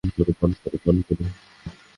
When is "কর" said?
0.17-0.29, 0.61-0.73, 1.07-1.19